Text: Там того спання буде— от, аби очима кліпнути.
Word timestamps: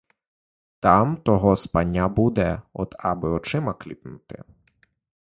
Там 0.79 1.17
того 1.17 1.55
спання 1.55 2.07
буде— 2.07 2.61
от, 2.73 2.95
аби 2.99 3.29
очима 3.29 3.73
кліпнути. 3.73 4.43